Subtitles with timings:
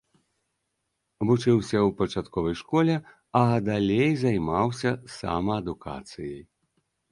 [1.31, 2.95] Вучыўся ў пачатковай школе,
[3.41, 6.37] а далей займаўся самаадукацыяй.